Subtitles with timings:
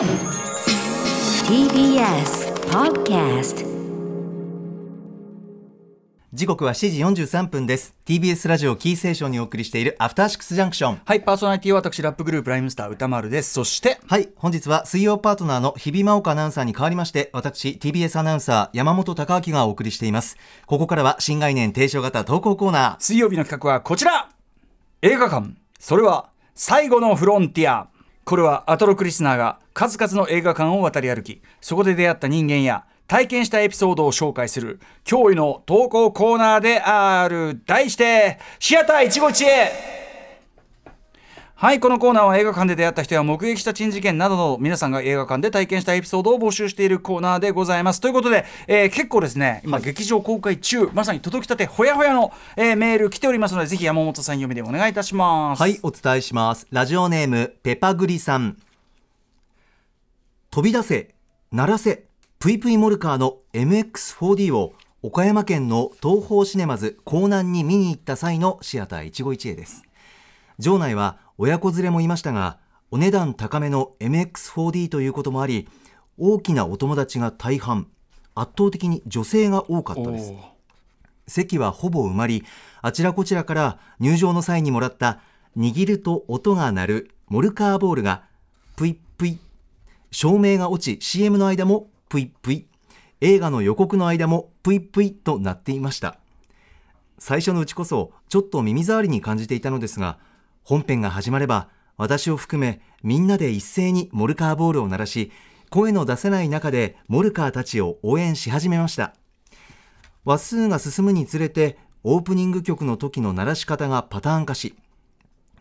[0.00, 0.08] TBS
[2.70, 3.66] Podcast
[6.32, 13.52] 時刻は7時43分です TBS ラジオキーセーションにお送りしているアフターシックスジャンクションはい、パーソナリティは私、ラップグループライムスター歌丸です。
[13.52, 24.30] そして、はい本日は水曜パートナーの日比真央子アナウンサーに代わりまして私 TBS アナウンサー山本貴明がお送りしていますここからは新概念提唱型投稿コーナー水曜日の企画はこちら
[25.02, 25.50] 映画館。
[25.78, 27.88] それは、最後のフロンティア。
[28.24, 37.62] これはアトロクリスナーが数々の映画館を渡り歩き、そこで出会った人間や体験したエピソードを紹介する驚異の投稿コーナーである。
[37.64, 39.72] 題して、シアター一期一会
[41.54, 48.02] はい、このコーナーは映画館で出会った人や目撃した珍事件などの皆さんが映画館で体験したエピソードを募集しているコーナーでございます。
[48.02, 55.58] ということで、えー結構ですね、今、劇場公開中、まさに届きたてほやほやの、えーメール来ておりますので、ぜひ山本さん読みでお願いいたします。
[55.58, 56.66] はい、お伝えします。
[56.70, 58.58] ラジオネーム、ペパグリさん。
[60.52, 61.14] 飛び出せ、
[61.52, 62.06] 鳴らせ、
[62.40, 69.84] ぷいぷいモルカーの MX4D を岡山県の東宝シネマズ港南に見に行った際のシアター一期一会です。
[70.58, 72.58] 場内は親子連れもいましたが、
[72.90, 75.68] お値段高めの MX4D ということもあり、
[76.18, 77.86] 大きなお友達が大半、
[78.34, 80.34] 圧倒的に女性が多かったです。
[81.28, 82.44] 席はほぼ埋まり、
[82.82, 85.20] あちらこちらから入場の際にもらった
[85.56, 88.24] 握ると音が鳴るモルカーボールが
[88.74, 89.38] プイプイ。
[90.10, 92.66] 照明が落ち CM の間もプイプイ。
[93.20, 96.18] 映画の予告の間もプイプイとなっていました。
[97.18, 100.18] 最初のうちこそちょっと耳障りに感じていたのですが、
[100.64, 105.30] 本編が始まれば私を含めみんなで一斉にモルカーボールを鳴らし、
[105.70, 109.14] 声の出せない中でモルカーたちを応援し始めました。
[110.24, 114.74] 話数が進むにつれてオープニング曲の時の鳴らし方がパターン化し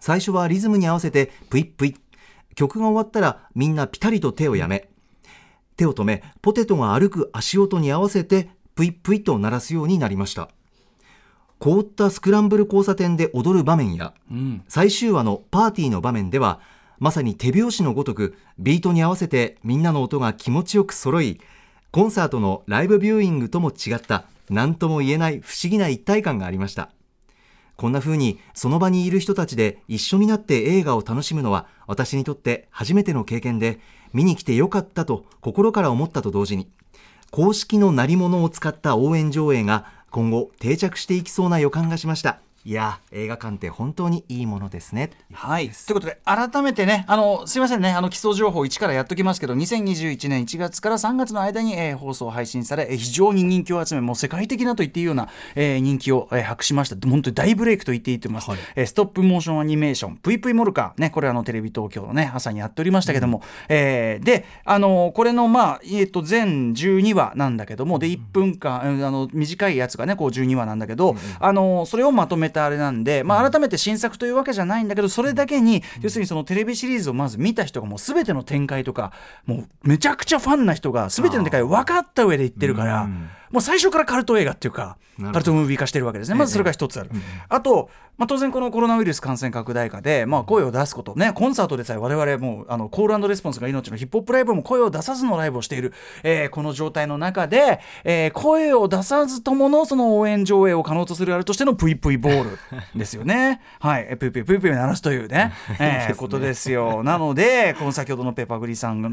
[0.00, 1.96] 最初はリズムに合わせてプイプイ
[2.56, 4.88] 曲が終わったらみんなピタリと手をやめ
[5.76, 10.48] 手を止めポテトが歩く足音に合わせてプイップイと鳴らすようになりました
[11.58, 14.62] 凍ったスクランブル交差点で踊る場面やうん。
[14.68, 16.60] 最終話のパーティーの場面では
[16.98, 21.40] まさに手拍子のごとくビートに合わせてみんなの音が気持ちよく揃い
[21.90, 26.90] コンサートのライブビューイングとも違った何とも言えない不思議な一体感がありました
[27.76, 33.78] こんな風にその場にいる人たちで一緒になって映画を楽しむのは私にとって初めての経験で
[34.12, 36.70] 見に来てよかったと心から思ったと同時に
[37.30, 42.40] 公式の鳴り物を使った応援上映が今後定着していきそうな予感がしました。
[42.66, 45.12] いや映画館って本当にいいものですね。
[45.32, 45.70] はい。
[45.70, 56.96] ということで、改めてね、あの、すいませんね、あの、基礎情報1からやっときますけど、2021年1月から3月の間に、えー放送配信され、えー非常に人気を集め、もう世界的なと言っていいような、えー人気を、えー博しました。
[57.08, 58.60] 本当に大ブレイクと言っていいと思います。
[58.74, 79.12] えーストップモーションアニメーション、ぷいぷいモルカー、ね、これあの、テレビ東京のね、朝にやっておりましたけども、えーで、あの、これの、まあ、えっ、と、全12話なんだけども、で、1分間、うんあの、短いやつがね、こう12話なんだけど、あの、それをまとめたあれなんで、まあ、改めて新作というわけじゃないんだけど、それだけに、要するにそのテレビシリーズをまず見た人がもう全ての展開とか、
[79.44, 84.96] もうめちゃくちゃファンな人が全ての展開を分かった上で言ってるから、うんもう最初からカルト映画っていうか、
[85.32, 86.34] カルトムービー化してるわけですね。
[86.34, 87.10] まずそれが一つある。
[87.48, 95.92] あと、まあ、当然このコロナウイルス感染拡大下で、まあ、声を出すこと、ね、コンサートでさえ我々もうあのコールレスポンスが命のヒップホップライブも声を出さずのライブをしている、
[96.22, 102.58] えーこの状態の中で、えー声を出さずとものその応援上映を可能とするあれとしてのプイプイボール
[102.98, 103.60] ですよね。
[103.80, 107.02] はい、えプイプイプイプイ鳴らすというね、 えーことですよ。
[107.02, 109.10] なので、この先ほどのペーパーグリーさんが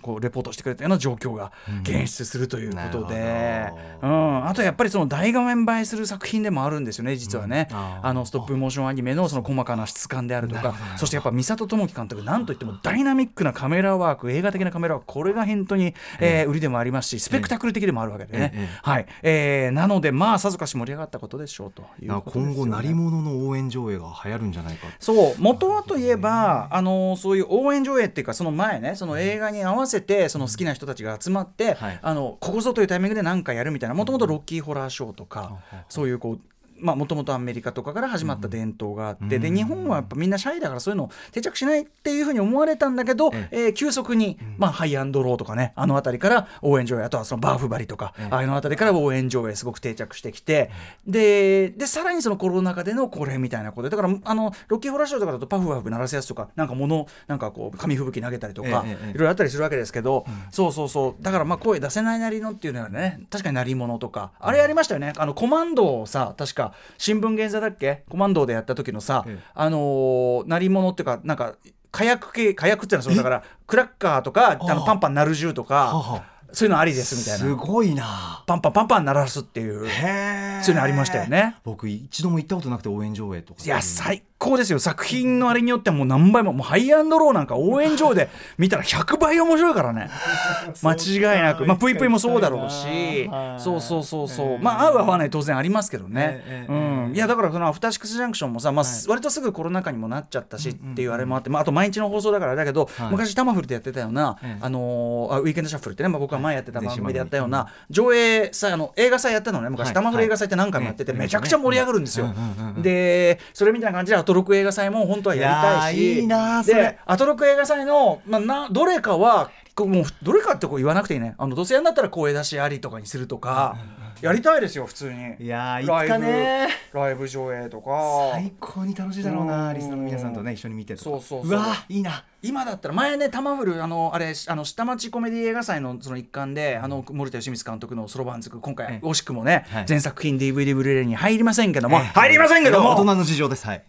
[0.00, 1.50] こうレポートしてくれたような状況が
[1.82, 8.06] 現出するということで、うん、あとやっぱりその大画面映えする作品でもあるんですよね実はね、あー。
[8.06, 19.06] あのストップモーションアニメのその細かな質感であるとかそしてやっぱ三里智樹監督なんといってもダイナミックなカメラワーク映画的なカメラワークこれが本当に、えー売りでもありますしスペクタクル的でもあるわけでね、ええはい。
[19.22, 22.22] えーなのでまあさぞかし盛り上がったことでしょうというね。
[22.26, 25.34] 今後鳴り物の応援上映が流行るんじゃないかそう。
[25.38, 31.98] 元はといえば、あのそういう応援上映っていうかその前ねその映画に合わせてその好きな人たちが集まって、はい。
[32.00, 33.94] あのここぞというタイミングで何かやるみたいな。
[33.94, 35.58] もともとロッキーホラーショーとか、
[35.88, 43.56] そういうこうまあもともとアメリカとかから始まった伝統があって、で日本はやっぱみんなシャイだからそういうの定着しないっていうふうに思われたんだけど、ええ。
[43.68, 50.70] ー急速に、まあ、ハイアンドローとかねあの辺りから応援上映あとはそのバーフバリとか、ああいうの辺りから応援上映すごく定着してきて、
[51.06, 61.22] ででさらにそのコロナ禍でのこれみたいなことでだからあのロッキーホラーショーとかだとパフパフ鳴らすやつとかなんか物なんかこう紙吹雪投げたりとか、ええええいろいろあったりするわけですけど、そうそうそう。
[61.22, 65.12] だからまあ声出せないなりのっていうのはね確かに鳴り物とかあれやりましたよね。
[65.16, 66.63] あのコマンドをさ確か
[66.98, 68.04] 新聞現座だっけ？
[68.08, 69.42] コマンドでやった時のさ、ええ。
[69.54, 71.54] あのー鳴り物っていうかなんか
[71.90, 77.38] 火薬系火薬っていうのはそのだからクラッカーとかあのパンパン鳴る銃とはかはそういうのありですみたいな。
[77.38, 78.44] すごいな。
[78.46, 81.56] パンパンパンパン鳴らすっていうそういうのありましたよね。
[81.64, 83.64] 僕一度も行ったことなくて応援上映とか。
[83.64, 84.78] いや最高ですよ。
[84.78, 90.10] 作品のあれによってはもう何倍ももうハイアンドローなんか応援上で見たら100倍面白いからね。
[90.84, 91.64] 間違いなく。
[91.64, 93.26] まあぷいぷいもそうだろうし。
[93.30, 93.60] はい。
[93.60, 94.58] そうそうそうそう。
[94.58, 96.42] まあ合う合わない当然ありますけどね。
[96.46, 97.12] ええうん。
[97.14, 103.10] いやだからそのアフターシックスジャンクションもさまあ割とすぐコロナ禍にもなっちゃったしっていうあれもあってまああと毎日の放送だからだけどはい。
[103.12, 104.58] 昔タマフルでやってたようなええ。
[104.60, 109.86] あのウィークエンドシャッフルってねまあ僕が前やってた番組でやったような上映祭あの映画祭やったのね昔。
[109.86, 109.94] はい。
[109.94, 111.20] タマフル映画祭って何回もやっててはい。
[111.20, 112.34] めちゃくちゃ盛り上がるんですよ。
[112.82, 116.74] でそれみたいな感じでアトロク映画祭も本当はやりたいし。
[116.74, 121.36] でアトロク映画祭の、まあ、などれかはこうもうどれかってこう言わなくていいね。
[121.38, 123.76] あのどうせやんだったら声出しありとかにするとか、
[124.20, 125.34] やりたいですよ普通に。
[125.40, 128.30] いやーいつかねライブ上映とか。
[128.32, 129.74] 最高に楽しいだろうなうん。
[129.74, 131.58] リスナーの皆さんとね一緒に見てそうそうそう。
[131.58, 132.24] わいいな。
[132.40, 139.86] 今だったら前ねタマフルあのあれあの下町コメディ映画祭のその一環で、あの森田義満監督のそろばんずく今回ええ惜しくもね、はい。
[139.86, 142.04] 全作品 DVD ブルーレイに入りませんけども、ええ。
[142.14, 142.90] 入りませんけども。
[142.92, 143.66] 大人の事情です。
[143.66, 143.84] はい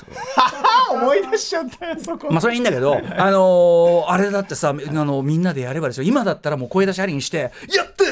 [0.90, 2.28] 思い出しちゃったよそこ。
[2.30, 6.04] まあそれはいいんだけど、あのーあれだってさあのみんなでやればですよ。
[6.04, 8.04] 今だったらもう声出しありにして「やって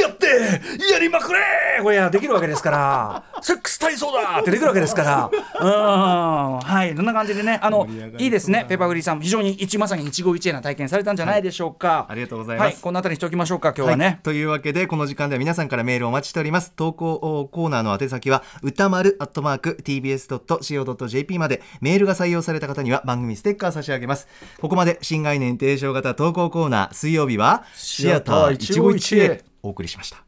[0.00, 1.40] やってやりまくれ!」
[1.82, 5.30] これやできるわけですから「セックス体操だ!」ってできるわけですから。
[5.60, 6.58] うん。
[6.58, 6.94] はい。
[6.96, 7.58] そんな感じでね。
[7.62, 7.86] あの
[8.18, 8.66] いいですね。
[8.68, 12.66] ペーパーグリーンさん非常に一まさに一期一会な体験されたんじゃないでしょうか、ありがとうございます。
[12.66, 14.24] はい、この辺りにしておきましょうか今日はね、い。
[14.24, 16.72] というわけでこの時間では皆さんからメールをお待ちしております。
[16.72, 21.62] 投稿コーナーの宛先は歌丸アットマーク tbs.co.jp まで。
[21.80, 24.28] メールが採用された方には番組ステッカー差し上げます。
[24.60, 26.94] ここまで新概念提唱型投稿コーナー。
[26.94, 30.22] 水曜日はシアター一期一会送りしました。